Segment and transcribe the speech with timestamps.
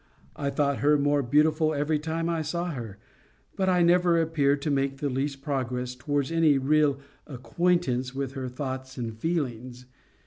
[0.35, 2.97] I thought her more, beautiful every time I saw her.
[3.55, 8.49] But I never appeared to make the least progress towards any real acquaintance with her
[8.49, 9.85] thoughts and feelings.